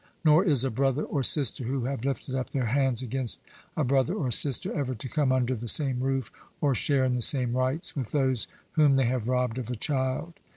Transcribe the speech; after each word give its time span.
Nor 0.25 0.43
is 0.43 0.63
a 0.65 0.71
brother 0.71 1.03
or 1.03 1.21
sister 1.21 1.63
who 1.65 1.85
have 1.85 2.03
lifted 2.05 2.33
up 2.33 2.49
their 2.49 2.65
hands 2.65 3.03
against 3.03 3.39
a 3.77 3.83
brother 3.83 4.15
or 4.15 4.31
sister, 4.31 4.73
ever 4.73 4.95
to 4.95 5.07
come 5.07 5.31
under 5.31 5.53
the 5.53 5.67
same 5.67 5.99
roof 5.99 6.31
or 6.59 6.73
share 6.73 7.05
in 7.05 7.13
the 7.13 7.21
same 7.21 7.55
rites 7.55 7.95
with 7.95 8.11
those 8.11 8.47
whom 8.71 8.95
they 8.95 9.05
have 9.05 9.27
robbed 9.27 9.59
of 9.59 9.69
a 9.69 9.75
child. 9.75 10.33